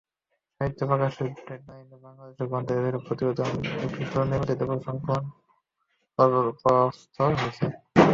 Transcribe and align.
সাহিত্য 0.61 0.81
প্রকাশের 0.89 1.27
ডেটলাইন 1.39 1.87
বাংলাদেশ 2.05 2.35
গ্রন্থে 2.49 2.73
সেসব 2.75 3.01
প্রতিবেদনের 3.07 3.55
একটি 3.85 4.03
সুনির্বাচিত 4.11 4.59
সংকলন 4.87 5.23
পত্রস্থ 6.19 7.15
হয়েছে। 7.29 7.65